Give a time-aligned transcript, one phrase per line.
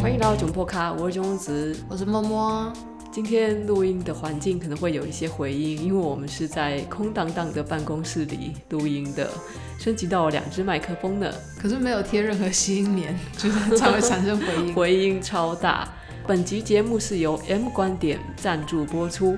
[0.00, 2.72] 欢迎来到囧破咖，我是囧子，我是默默。
[3.10, 9.30] 今天录音的环境可能会有一些回音，因为我们是在空荡荡的办公室里录音的，
[9.78, 11.32] 升级到了两只麦克风呢。
[11.60, 15.88] 可是没有贴任何吸音棉， 就是才会产生回音，回音超大。
[16.26, 19.34] 本集节目是由 M 观点赞助播出。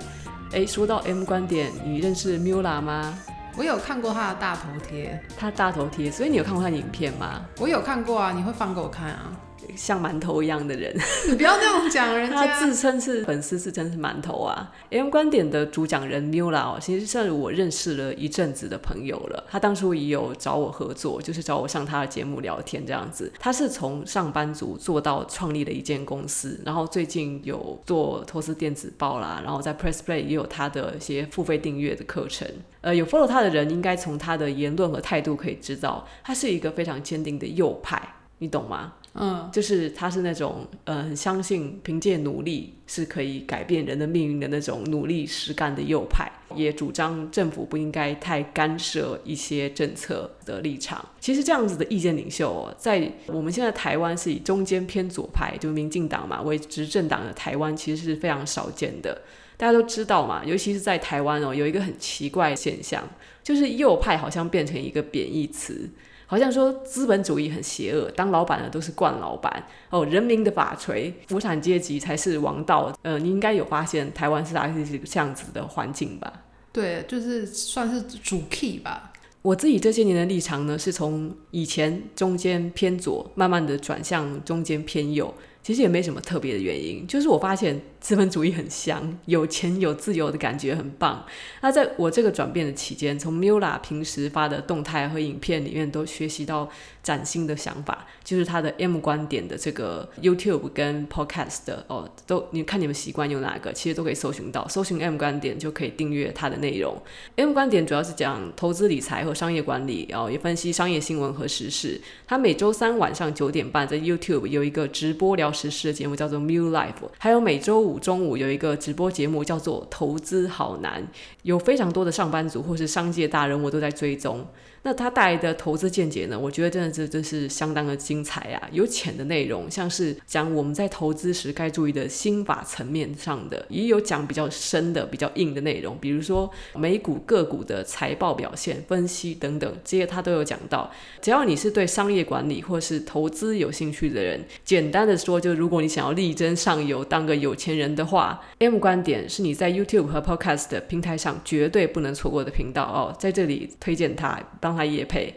[0.52, 3.16] 哎，说到 M 观点，你认识 Mula 吗？
[3.56, 7.42] 我有看过他的大头贴，他大头贴，所以你有看过他的影片吗？
[7.58, 9.30] 我有看过啊，你会放给我看啊？
[9.76, 10.94] 像馒头一样的人，
[11.28, 12.36] 你不要这样讲人家。
[12.36, 19.44] 他自称是粉丝，自称是馒头啊！M 观点的主讲人 Mula 哦，其实算是我认识了一阵子的朋友了。
[19.50, 23.32] 他当初也有找我合作，就是找我上他的节目聊天这样子。
[23.38, 32.46] 他是从上班族做到创立了一间公司，然后最近有做投资电子报啦，然后在 Press Play 也有他的一些付费订阅的课程。
[32.82, 38.00] 呃，有 follow 他的人应该从他的言论和态度可以知道，他是一个非常坚定的右派，
[38.38, 38.94] 你懂吗？
[39.12, 51.04] 嗯，就是他是那种呃，很相信凭借努力是可以改变人的命运的那种努力实干的右派，也主张政府不应该太干涉一些政策的立场。
[51.18, 59.22] 其实这样子的意见领袖哦，在我们现在台湾是以中间偏左派，就民进党嘛为执政党的台湾，其实是非常少见的。
[59.56, 63.02] 大家都知道嘛，尤其是在台湾哦，有一个很奇怪的现象，
[63.42, 65.90] 就是右派好像变成一个贬义词。
[66.30, 72.96] 好像说资本主义很邪恶，当老板的都是惯老板哦，人民的法锤，无产阶级才是王道。
[73.02, 76.32] 呃，你应该有发现台湾是大概是这样子的环境吧？
[76.72, 79.12] 对，就是算是主 key 吧。
[79.42, 85.34] 我自己这些年的立场呢，是从以前中间偏左，慢慢的转向中间偏右。
[85.62, 91.24] 其实也没什么特别的原因，就是我发现资本主义很香，有钱有自由的感觉很棒。
[91.60, 96.68] 那在我这个转变的期间，从 Mula 平时发的动态和影片里面都学习到
[97.02, 106.96] 崭新的想法，就是他的 M 观点的这个 YouTube 跟 Podcast 的哦，都你看你们习惯用哪个，其实都可以搜寻到，搜寻 M 观点就可以订阅他的内容。
[107.36, 112.00] M 观点主要是讲投资理财和商业管理，然后也分析商业新闻和时事。
[112.26, 121.06] 他每周三晚上九点半在 YouTube 有一个直播聊时事的节目叫做 Miu Life，还有每周五中午有一个直播节目叫做投资好难，
[121.42, 124.46] 有非常多的上班族或是商界大人物都在追踪。
[124.82, 126.38] 那他带来的投资见解呢？
[126.38, 128.68] 我觉得真的这真是相当的精彩啊！
[128.72, 140.90] 有浅的内容，像是讲我们在投资时该注意的心法层面上的，也有讲比较深的、比较硬的内容，比如说美股个股的财报表现分析等等，这些他都有讲到。
[141.20, 154.40] 只要你是对商业管理或是投资有兴趣的人，简单的说，就如果你想要力争上游，当个有钱人的话，M 观点是你在 YouTube 和 Podcast 的平台上绝对不能错过的频道哦，在这里推荐他。
[154.70, 155.34] 帮他业配。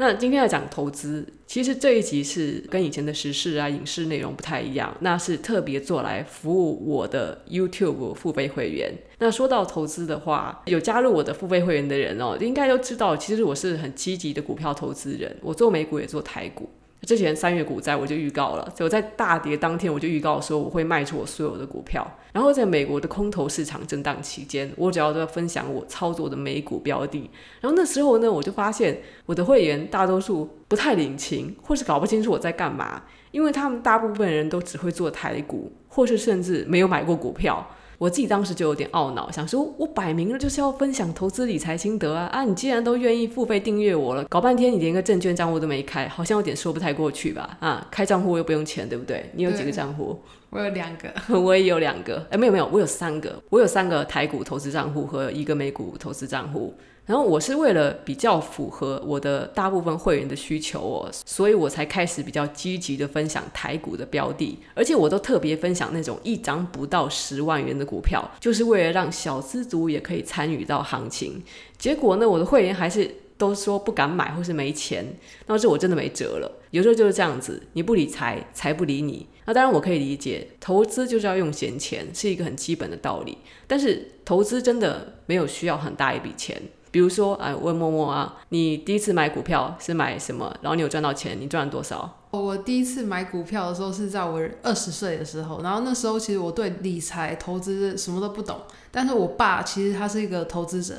[0.00, 8.94] 那今天要讲投资，其实这一集是跟以前的时事啊、影视内容不太一样，那是特别做来服务我的 YouTube 付费会员。
[9.18, 16.70] 那说到投资的话，有加入我的付费会员的人哦，应该都知道，其实我是很积极的股票投资人，我做美股也做台股。
[17.06, 22.06] 之前三月股灾我就预告了，就在大跌当天我就预告说我会卖出我所有的股票。
[22.32, 27.30] 然后在美国的空头市场震荡期间，我只要都分享我操作的美股标的。
[27.60, 37.66] 然后那时候呢，我就发现我的会员大多数不太领情，或是搞不清楚我在干嘛，因为他们大部分人都只会做台股，或是甚至没有买过股票。
[37.98, 42.26] 我自己当时就有点懊恼，想说，我摆明了就是要分享投资理财心得啊！
[42.26, 47.56] 啊，你既然都愿意付费订阅我了，搞半天你连个证券账户都没开，好像有点说不太过去吧？
[47.58, 49.28] 啊，开账户又不用钱，对不对？
[49.34, 50.16] 你有几个账户？
[50.50, 52.26] 我有两个， 我也有两个。
[52.30, 56.74] 哎，没有没有，我有三个，我有三个台股投资账户和一个美股投资账户。
[57.04, 71.42] 然后我是为了比较符合我的大部分会员的需求哦，所以我才开始比较积极的分享台股的标的，而且我都特别分享那种一张不到十万元的股票，就是为了让小资族也可以参与到行情。
[71.78, 75.06] 结果呢，我的会员还是都说不敢买或是没钱，
[75.46, 76.60] 那这我真的没辙了。
[76.72, 79.26] 有时候就是这样子，你不理财，财不理你。
[79.48, 83.38] 那当然我可以理解，投资就是要用闲钱，是一个很基本的道理。
[83.66, 86.60] 但是投资真的没有需要很大一笔钱。
[86.90, 90.54] 比如说，哎，问默默啊，你第一次买股票是买什么？
[90.60, 91.38] 然后你有赚到钱？
[91.40, 92.26] 你赚了多少？
[92.30, 98.60] 我第一次买股票的时候是在我二十岁的时候，然后那时候其实我对理财、投资什么都不懂，
[98.90, 100.94] 但是我爸其实他是一个投资者，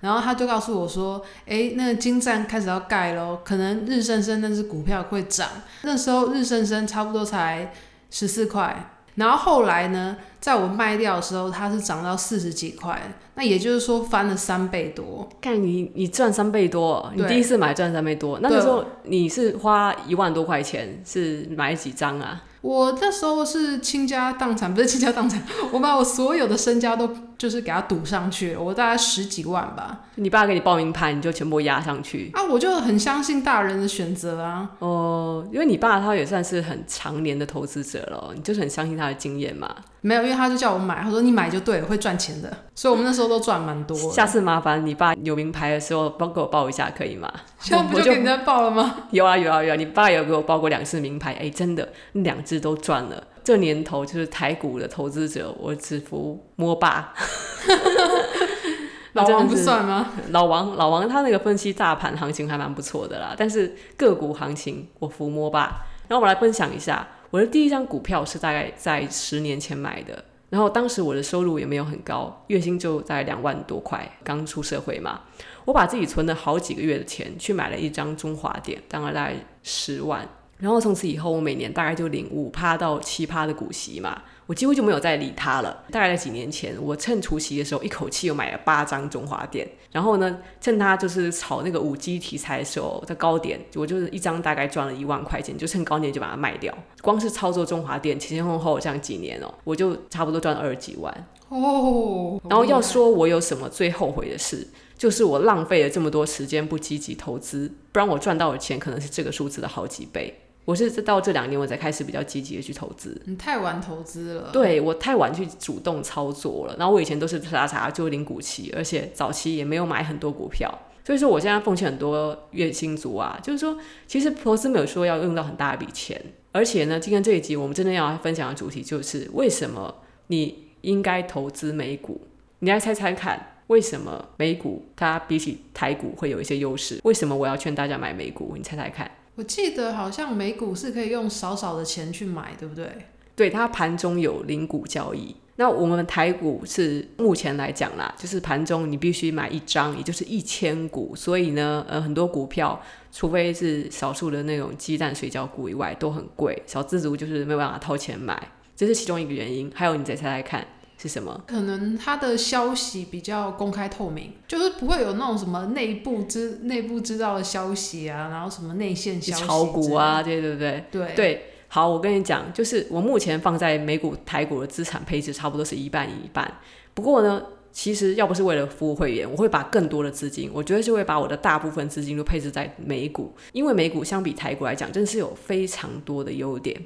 [0.00, 5.48] 然后他就告诉我说，哎，那个金站开始要盖喽，可能日升升那只股票会涨，
[5.82, 7.72] 那时候日升升差不多才
[8.12, 8.94] 十四块。
[9.16, 15.28] 然后后来呢，在我卖掉的时候，它是涨到四十几块，那也就是说翻了三倍多。
[15.40, 22.42] 看你你赚三倍多，你第一次买赚三倍多，那个时候你是花一万多块钱是买几张啊？
[22.60, 25.42] 我那时候是倾家荡产，不是倾家荡产，
[25.72, 30.02] 我把我所有的身家都就是给他赌上去了，我大概十几万吧。
[30.14, 32.44] 你爸给你报名牌，你就全部压上去啊？
[32.44, 34.70] 我就很相信大人的选择啊。
[34.78, 39.68] 哦，因为你爸他也算是很常年的投资者了，你就是很相信他的经验嘛。
[40.00, 42.58] 没有，因为他就叫我买，他说你买就对了，会赚钱的。
[42.76, 43.96] 所以我们那时候都赚蛮多。
[44.10, 47.32] 下次麻烦你爸有名牌的时候帮给我报一下，可以吗？
[47.58, 49.08] 现在不就给人家报了吗？
[49.10, 53.22] 有啊有啊有啊，你爸有给我报过两次名牌，哎，真的，两只都赚了。
[53.44, 57.12] 这年头就是台股的投资者，我只服摸爸。
[59.14, 60.10] 老王不算吗？
[60.30, 65.82] 老王老王他那个分析大盘行情还蛮不错的啦，但是个股行情我服摸爸。
[66.08, 67.06] 然后我来分享一下。
[67.30, 70.22] 我的第一张股票是大概在十年前买的，
[70.52, 75.22] 然后当时我的收入也没有很高，月薪就在两万多块，刚出社会嘛。
[75.64, 80.28] 我把自己存了好几个月的钱去买了一张中华点，当然大概十万。
[80.58, 84.22] 然后从此以后，我每年大概就领五趴到七趴的股息嘛。
[84.46, 85.84] 我几乎就没有再理他了。
[85.90, 89.68] 大概在几年前，我趁除夕的时候，一口气又买了八张中华电。
[89.90, 96.76] 然后呢，趁他就是炒那个五 G 题材的时候，在高点，我就是一张大概赚了一万块钱，就趁高点就把它卖掉。
[97.02, 102.40] 光是操作中华电前前后后这样几年哦，我就差不多赚了二十几万哦。
[102.48, 104.66] 然后要说我有什么最后悔的事，
[104.96, 110.40] 就是我浪费了这么多时间不积极投资，不然我赚到的钱可能是这个数字的好几倍。
[110.64, 113.20] 我是到这两年我才开始比较积极的去投资。
[113.26, 114.50] 你太晚投资了。
[114.52, 116.76] 对，我太晚去主动操作了。
[116.78, 120.72] 然后我以前都是傻傻就领股息，而且早期也没有买很多股票。
[121.04, 123.76] 所以说我现在奉劝很多月薪族啊，就是说
[124.06, 126.20] 其实投资没有说要用到很大一笔钱。
[126.52, 129.92] 而且呢，今天这一集我们真的要分享的主题就是为什么
[130.28, 132.20] 你应该投资美股。
[132.60, 137.00] 你来猜猜看，为什么美股它比起台股会有一些优势？
[137.02, 138.54] 为什么我要劝大家买美股？
[138.56, 139.10] 你猜猜看。
[139.34, 142.86] 我记得好像美股是可以用少少的钱去买，对不对？
[143.34, 145.34] 对，它盘中有零股交易。
[145.56, 151.14] 那我们台股是目前来讲啦，就是盘中你必须买一张，也就是一千股。
[151.14, 152.80] 所以呢，呃，很多股票，
[153.10, 156.62] 除非是少数的那种鸡蛋水饺股以外，都很贵。
[156.66, 159.70] 小资族就是没有办法掏钱买，这是其中一个原因。
[159.74, 160.66] 还有，你再猜猜看。
[161.02, 161.42] 是什么？
[161.46, 171.46] 可能他的消息比较公开透明，就是不会有那种什么内部知内部知道的消息啊，然后什么内线消息、炒股啊，对对对对对。
[171.68, 176.58] 好，我跟你讲，就是我目前放在美股、台股的资产配置差不多是一半一半。
[176.92, 186.78] 不过呢，其实要不是为了服务会员，我会把更多的资金，我觉得就会把我的大部分资金都配置在美股，因为美股相比台股来讲，真的是有非常多的优点。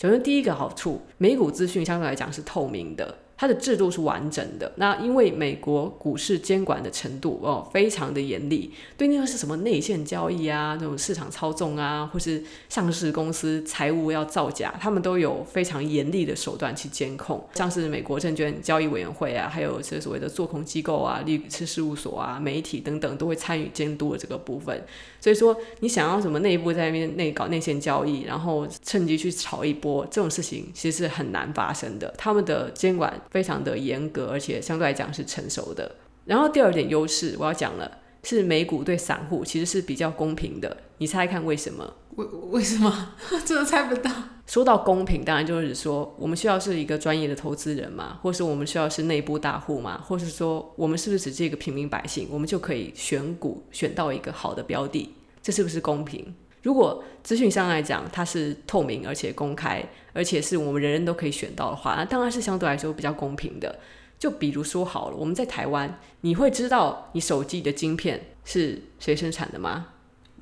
[0.00, 3.18] 首先第一个好处，美股资讯相对来讲是透明的。
[3.42, 4.70] 它的制度是完整的。
[4.76, 17.44] 那因为美国股市监管的程度哦非常的严厉，对那个是什么内线交易啊，那种市场操纵啊，或是上市公司财务要造假，他们都有非常严厉的手段去监控。
[17.54, 24.84] 像是美国证券交易委员会啊，还有这所谓的做空机构啊、律师事务所啊、媒体等等，都会参与监督的这个部分。
[25.20, 32.14] 所以说，你想要什么内部在那边内搞内线交易，然后趁机去炒一波，这种事情其实是很难发生的。
[32.16, 33.20] 他们的监管。
[33.32, 35.96] 非常的严格，而且相对来讲是成熟的。
[36.26, 40.76] 然后第二点优势，我要讲了，是美股对散户其实是比较公平的。
[40.98, 41.94] 你猜看为什么？
[42.14, 43.14] 为为什么？
[43.44, 44.10] 真的猜不到。
[44.46, 56.34] 说到公平，当然就是说我们需要是一个专业的投资人嘛，或是我们需要是内部大户嘛，或是说我们是不是只是一个平民百姓，我们就可以选股选到一个好的标的，这是不是公平？
[56.62, 63.78] 如果资讯上来讲，它是透明而且公开，而且是我们人人都可以选到的话，那当然是相对来说比较公平的。
[64.18, 69.91] 就比如说好了，我们在台湾，你会知道你手机的晶片是谁生产的吗？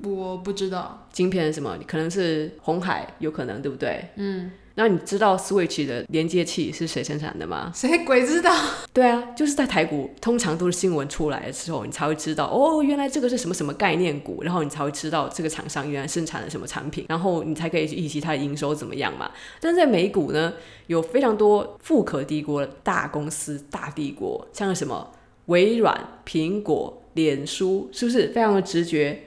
[0.03, 1.07] 我不知道。
[1.11, 1.77] 晶片是什么？
[1.87, 4.09] 可能是红海，有可能，对不对？
[4.15, 4.51] 嗯。
[4.75, 7.69] 那你知道 Switch 的连接器是谁生产的吗？
[7.75, 8.55] 谁鬼知道？
[8.93, 19.29] 对啊，就是在台股，通常都是新闻出来的时候，你才会知道哦，原来这个是什么什么概念股，然后你才会知道这个厂商原来生产了什么产品，然后你才可以去预期它的营收怎么样嘛。
[19.59, 20.53] 但是在美股呢，
[20.87, 25.11] 有非常多富可敌国的大公司、大帝国，像什么
[25.47, 29.21] 微软、苹果、脸书，是不是非常的直觉？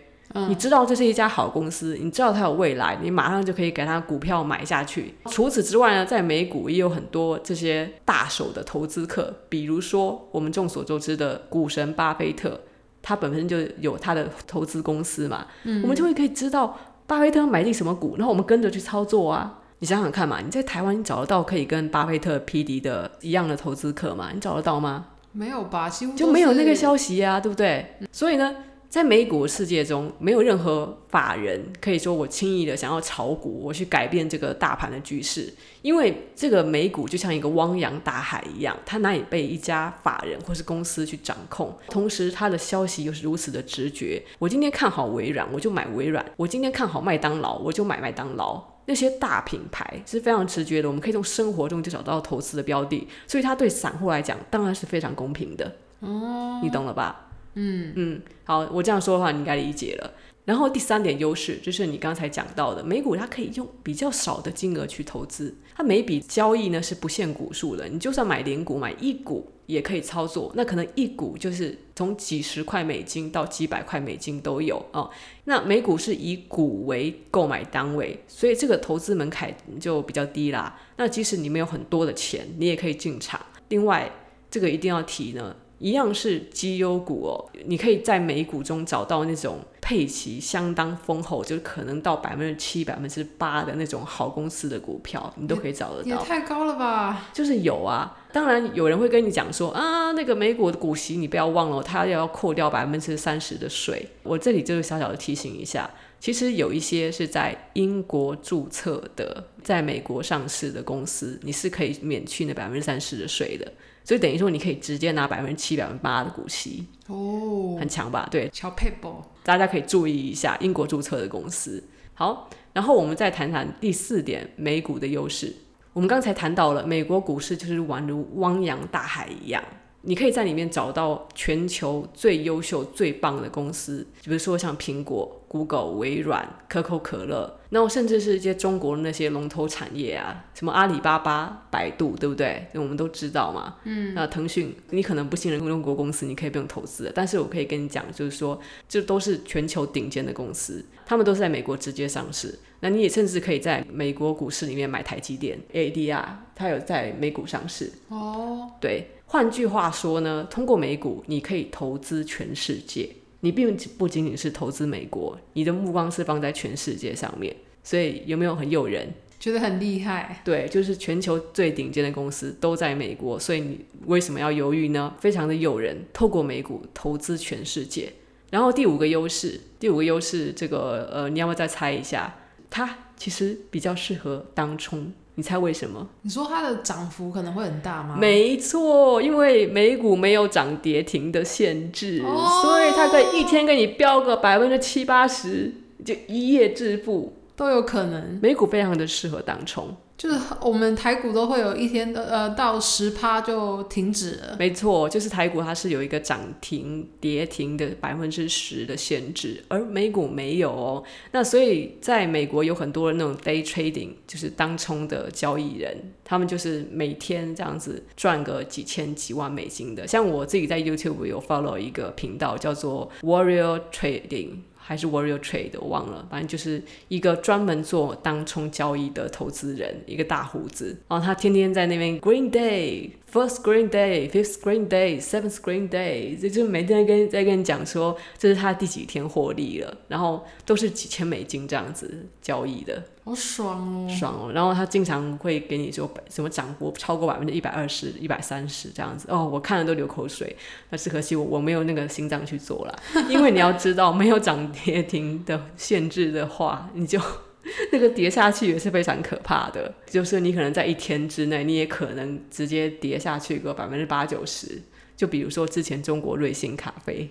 [0.48, 5.14] 你知道这是一家好公司，你知道它有未来，你马上就可以给它股票买下去。
[5.26, 12.60] 除此之外呢，在美股也有很多这些大手的投资客，比如说我们众所周知的股神巴菲特，
[13.00, 16.76] 他本身就有他的投资公司嘛，嗯，我们就会可以知道
[17.06, 19.60] 巴菲特买进什么股，然后我们跟着去操作啊。
[19.78, 24.30] 你想想看嘛，你在台湾你找得到可以跟巴菲特、匹敌的一样的投资客吗？
[24.34, 25.06] 你找得到吗？
[25.30, 27.94] 没有吧，几乎就没有那个消息啊，对不对？
[28.00, 28.52] 嗯、所以呢。
[28.94, 41.76] 在美股世界中，没有任何法人可以说我轻易的想要炒股，我去改变这个大盘的局势，因为这个美股就像一个汪洋大海一样，它难以被一家法人或是公司去掌控。
[41.88, 44.22] 同时，它的消息又是如此的直觉。
[44.38, 48.62] 我今天看好微软，我就买微软；我今天看好麦当劳，我就买麦当劳。
[48.86, 55.72] 那些大品牌是非常直觉的，我们可以从生活中就找到投资的标的，所以它对散户来讲当然是非常公平的。
[55.98, 57.32] 哦，你懂了吧？
[57.54, 60.12] 嗯嗯，好，我这样说的话，你应该理解了。
[60.44, 70.52] 然后第三点优势就是你刚才讲到的，美股它可以用比较少的金额去投资，它每笔交易呢是不限股数的，你就算买零股、买一股也可以操作。
[70.54, 75.08] 那可能一股就是从几十块美金到几百块美金都有哦。
[75.44, 80.78] 那美股是以股为购买单位，所以这个投资门槛就比较低啦。
[80.98, 83.40] 那即使你没有很多的钱，你也可以进场。
[83.70, 84.12] 另外，
[84.50, 85.56] 这个一定要提呢。
[85.84, 87.36] 一样是绩优股哦，
[87.66, 96.08] 你可以在美股中找到那种配息相当丰厚，就是可能到百分之七、百分之八的那种好公司的股票，你都可以找得到。
[96.08, 97.26] 也太高了吧？
[97.34, 104.08] 就是有啊，当然有人会跟你讲说啊，那个美股的股息你不要忘了，它要扣掉百分之三十的税。
[104.22, 105.90] 我这里就是小小的提醒一下，
[106.24, 113.70] 其实有一些是在英国注册的，在美国上市的公司，你是可以免去那百分之三十的税的。
[114.02, 118.26] 所以等于说，你可以直接拿百分之七、百分之八的股息哦，很强吧？
[118.30, 121.84] 对，小撇步，大家可以注意一下英国注册的公司。
[122.14, 125.54] 好，然后我们再谈谈第四点，美股的优势。
[125.92, 129.62] 我们刚才谈到了美国股市就是宛如汪洋大海一样。
[130.06, 142.66] 你可以在里面找到全球最优秀、最棒的公司，比如说像苹果、Google、微软、可口可乐，然后甚至是一些中国的那些龙头产业啊，什么阿里巴巴、百度，对不对？
[142.74, 143.76] 我们都知道嘛。
[143.84, 144.12] 嗯。
[144.14, 147.12] 那腾讯，你可能不信任中国公司，你可以不用投资的。
[147.14, 152.58] 但是我可以跟你讲，就是说，这都是全球顶尖的公司，他们都是在美国直接上市。
[152.80, 156.24] 那你也甚至可以在美国股市里面买台积电 ADR，
[156.56, 157.92] 它有在美股上市。
[158.08, 158.72] 哦。
[158.80, 159.10] 对。
[159.26, 163.08] 换句话说呢，通过美股，你可以投资全世界。
[163.44, 167.54] 你并不仅仅是投资美国，你的目光是放在全世界上面。
[167.82, 169.06] 所以有没有很诱人？
[169.38, 170.40] 觉得很厉害。
[170.42, 175.14] 对，就是全球最顶尖的公司都在美国，所以你为什么要犹豫呢？
[175.20, 176.06] 非常的诱人。
[176.14, 178.10] 透过美股投资全世界。
[178.50, 182.34] 然后第五个优势，第五个优势，这个呃，你要不要再猜一下？
[182.70, 185.12] 它其实比较适合当冲。
[185.36, 186.06] 你猜为什么？
[186.22, 188.16] 你说它的涨幅可能会很大吗？
[188.18, 195.72] 没错，因为美股没有涨跌停的限制，哦、所以它可以一天给你飙个百分之七八十，
[196.04, 198.38] 就一夜致富都有可能。
[198.40, 199.96] 美股非常的适合当冲。
[200.16, 211.02] 就是我们台股都会有一天的呃到十趴就停止了，没错，就是台股它是有一个涨停跌停的百分之十的限制，而美股没有哦。
[211.32, 220.06] 那所以在美国有很多那种 day trading，就是当冲的交易人，他们就是每天这样子赚个几千几万美金的。
[220.06, 224.50] 像我自己在 YouTube 有 follow 一个频道叫做 Warrior Trading。
[224.86, 233.10] 还是 Warrior Trade，我忘了，反正就是一个专门做当冲交易的投资人，一个大胡子，然后他天天在那边 Green Day。
[233.34, 244.52] First green day, fifth green day, seventh green day，这就每天跟在跟你讲说，这是他第几天获利了，然后都是几千美金这样子交易的，好爽哦，爽哦。
[244.52, 250.54] 然后他经常会给你说什么涨幅超过百分之一百二十、一百三十这样子，哦，我看了都流口水。
[250.88, 252.96] 但是可惜我我没有那个心脏去做了，
[253.28, 257.20] 因为你要知道，没有涨跌停的限制的话，你就。
[257.92, 264.82] 那个跌下去也是非常可怕的，就是你可能在一天之内，你也可能直接跌下去个百分之八九十。
[265.16, 267.30] 就比如说之前中国瑞幸咖啡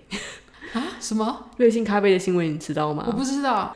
[0.73, 3.03] 啊，什么 瑞幸咖啡的新闻你知道吗？
[3.07, 3.75] 我不知道，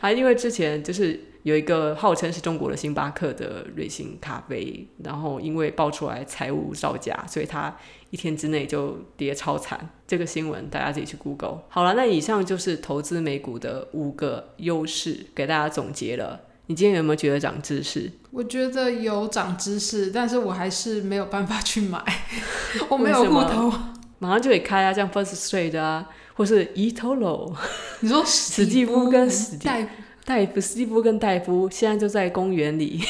[0.00, 1.20] 还 因为之前就是。
[1.44, 7.74] 有一个号称是中国的星巴克的瑞幸咖啡，然后因为爆出来财务造假，所以它
[8.10, 9.88] 一天之内就跌超惨。
[10.06, 11.62] 这个新闻大家自己去 Google。
[11.68, 16.40] 好了，那以上就是投资美股的五个优势，给大家总结了。
[16.66, 18.10] 你今天有没有觉得长知识？
[18.30, 22.02] 我觉得有长知识，但是我还是没有办法去买，
[22.88, 23.72] 我没有户头。
[24.18, 27.54] 马上就可以开啊，像 First Trade 啊，或是 eToro。
[28.00, 29.86] 你说史蒂夫跟史蒂夫。
[30.24, 33.00] 戴夫、史蒂夫跟戴夫现在就在公园里，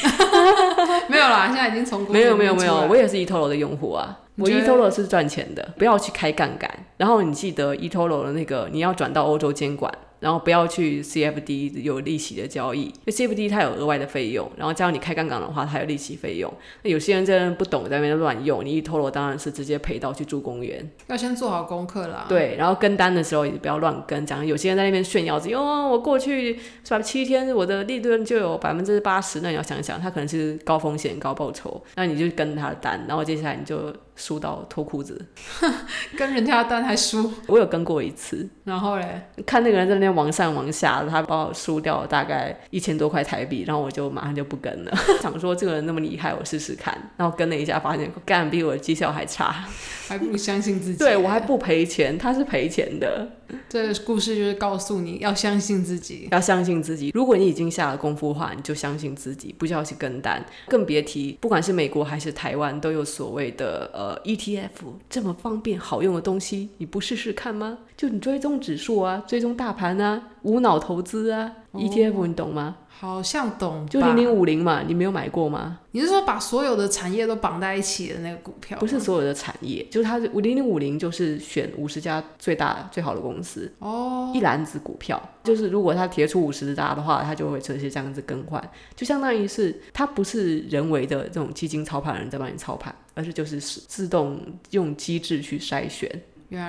[1.11, 6.71] 没有啦，现在已经从没有没有没有，我也是 eToro 的用户啊，我 eToro 是赚钱的，不要去开杠杆。
[6.97, 16.53] 然后你记得 eToro 的那个，你要转到欧洲监管，然后不要去 CFD 有利息的交易，因为 CFD 它有额外的费用，然后加上你开杠杆的话，它有利息费用。
[16.83, 20.89] 那有些人真的不懂，在那边乱用，你 eToro 当然是直接赔到去住公园。
[21.07, 22.27] 要先做好功课啦。
[22.29, 33.95] 对，然后跟单的时候也不要乱跟，讲有些人在那边炫耀自己，哦，我过去是吧，七天我的利润就有百分之八十，那你要想想，他可能是高风险高报酬，那你就跟他的单，然后接下来你就。
[34.19, 35.25] 输到脱裤子，
[36.19, 37.33] 跟人家的单还输。
[37.47, 44.93] 我有跟过一次，然后嘞，看那个人在那边王上王下，他帮我输掉了大概一千多块台币，然后我就马上就不跟了。
[45.23, 46.95] 想说这个人那么厉害，我试试看。
[47.17, 49.65] 然后跟了一下，发现干比我的绩效还差，
[50.09, 50.99] 还不相信自己。
[51.03, 53.29] 对，我还不赔钱，他是赔钱的。
[53.67, 57.11] 这个故事就是告诉你要相信自己，要相信自己。
[57.15, 64.08] 如果你已经下了功夫的话，你就相信自己，不需要去跟单，更别提不管是美国还是台湾都有所谓的呃。
[64.09, 64.71] 呃，ETF
[65.11, 67.79] 这么方便好用的东西，你不试试看吗？
[67.95, 71.53] 就你追踪指数啊，追踪大盘啊，无脑投资啊。
[71.73, 72.77] 哦，ETF 你懂吗？
[72.89, 75.81] 好像懂，就零零五零嘛，你没有买过吗？
[75.93, 78.79] 你是说把所有的产业都绑在一起的那个股票？
[78.79, 96.09] 不是所有的产业，就是它零零五零就是选五十家最大最好的公司哦，一篮子股票，就是如果它贴出五十家的话，它就会这些这样子更换，就相当于是它不是人为的这种基金操盘人在帮你操盘，而是就是自动用机制去筛选。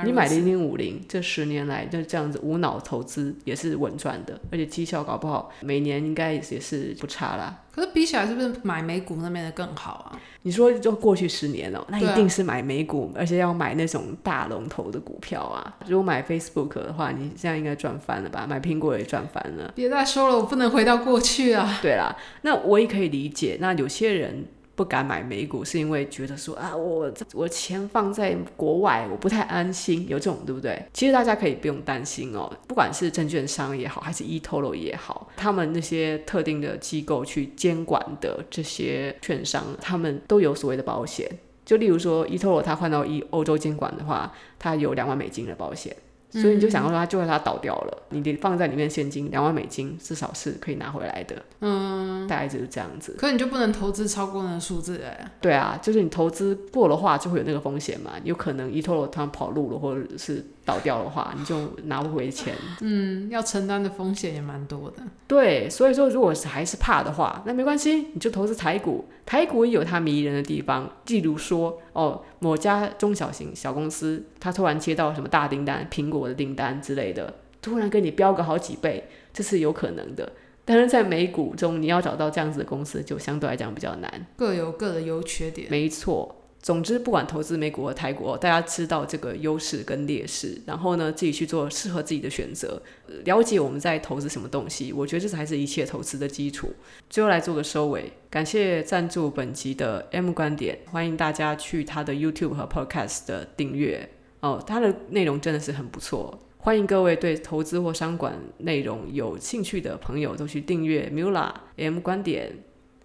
[0.03, 7.63] 你买零零五零，这十年来就这样子无脑投资也是稳赚的，而且绩效搞不好每年应该也是不差啦。
[7.71, 10.19] 可是比起来，是不是买美股那边的更好啊？
[10.41, 15.77] 你说就过去十年了，那一定是买美股，而且要买那种大龙头的股票啊。
[15.87, 18.45] 如果买 Facebook 的话，你现在应该赚翻了吧？
[18.45, 19.71] 买苹果也赚翻了。
[19.75, 21.79] 别再说了，我不能回到过去啊。
[21.81, 23.57] 对啦，那我也可以理解。
[23.61, 24.45] 那有些人。
[24.79, 30.81] 不敢买美股，是因为觉得说啊，我我钱放在国外，我不太安心，有这种对不对？
[30.93, 41.29] 其实大家可以不用担心哦，不管是证券商也好，还是 eToro 也好，他们那些特定的机构去监管的这些券商，他们都有所谓的保险。
[41.65, 45.93] 就例如说 eToro 它换到一欧洲监管的话，它有两万美金的保险。
[46.31, 51.35] 所以你就想说，它就会它倒掉了，嗯、你得放在里面现金两万美金，至少是可以拿回来的。
[51.61, 53.15] 嗯，大概就是这样子。
[53.17, 55.31] 可你就不能投资超过那个数字哎？
[55.41, 58.11] 对啊，就是你投资过的话，就会有那个风险嘛。
[58.23, 61.55] 有可能 eToro 它跑路了，或者是倒掉的话，你就
[61.85, 62.53] 拿不回钱。
[62.81, 64.97] 嗯，要承担的风险也蛮多的。
[65.27, 69.05] 对，所以说如果是还是怕的话，那没关系，你就投资台股。
[69.25, 80.31] 台股也有它迷人的地方，例如说哦，某家中小型小公司，它突然接到什么大订单，苹果的订单之类的，突然跟你飙个好几倍，这是有可能的。
[80.65, 84.27] 但是在美股中，你要找到这样子的公司，就相对来讲比较难。
[84.35, 85.67] 各有各的优缺点。
[85.71, 86.35] 没错。
[86.61, 92.81] 总之，不管投资美股和台股，大家知道这个优势跟劣势，然后呢，自己去做适合自己的选择，
[93.23, 96.73] 了解我们在投资什么东西，我觉得这才是一切投资的基础。
[97.09, 104.09] 最后来做个收尾，感谢赞助本集的 M 观点，欢迎大家去他的 YouTube 和 Podcast 的订阅
[104.41, 112.51] 哦，他的内容真的是很不错，欢迎各位对投资或商管内容有兴趣的朋友都去订阅 Mula M 观点。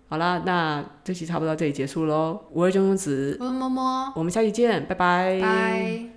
[0.08, 2.38] 好啦，那这期差不多到这里结束喽。
[2.52, 5.40] 我是钟公子，我是摸摸，我们下期见，拜拜。
[5.40, 6.13] 拜。